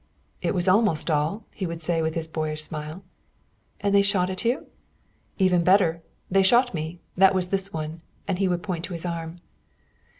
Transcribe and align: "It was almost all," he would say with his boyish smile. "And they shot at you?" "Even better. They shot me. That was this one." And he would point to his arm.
"It 0.41 0.55
was 0.55 0.67
almost 0.67 1.11
all," 1.11 1.45
he 1.53 1.67
would 1.67 1.79
say 1.79 2.01
with 2.01 2.15
his 2.15 2.25
boyish 2.25 2.63
smile. 2.63 3.03
"And 3.81 3.93
they 3.93 4.01
shot 4.01 4.31
at 4.31 4.43
you?" 4.43 4.65
"Even 5.37 5.63
better. 5.63 6.01
They 6.27 6.41
shot 6.41 6.73
me. 6.73 7.01
That 7.15 7.35
was 7.35 7.49
this 7.49 7.71
one." 7.71 8.01
And 8.27 8.39
he 8.39 8.47
would 8.47 8.63
point 8.63 8.83
to 8.85 8.93
his 8.93 9.05
arm. 9.05 9.41